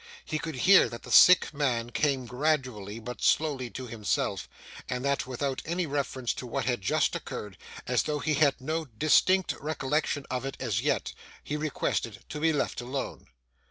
He 0.25 0.39
could 0.39 0.55
hear 0.55 0.89
that 0.89 1.03
the 1.03 1.11
sick 1.11 1.53
man 1.53 1.91
came 1.91 2.25
gradually, 2.25 2.97
but 2.97 3.21
slowly, 3.21 3.69
to 3.69 3.85
himself, 3.85 4.49
and 4.89 5.05
that 5.05 5.27
without 5.27 5.61
any 5.63 5.85
reference 5.85 6.33
to 6.33 6.47
what 6.47 6.65
had 6.65 6.81
just 6.81 7.15
occurred, 7.15 7.55
as 7.85 8.01
though 8.01 8.17
he 8.17 8.33
had 8.33 8.59
no 8.59 8.85
distinct 8.85 9.53
recollection 9.61 10.25
of 10.31 10.43
it 10.43 10.57
as 10.59 10.81
yet, 10.81 11.13
he 11.43 11.55
requested 11.55 12.23
to 12.29 12.39
be 12.39 12.51
left 12.51 12.81
alone. 12.81 13.27